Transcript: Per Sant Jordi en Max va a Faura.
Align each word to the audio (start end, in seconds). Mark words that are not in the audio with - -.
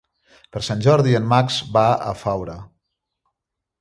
Per 0.55 0.61
Sant 0.67 0.79
Jordi 0.85 1.13
en 1.19 1.29
Max 1.33 1.59
va 1.77 1.85
a 2.09 2.15
Faura. 2.23 2.57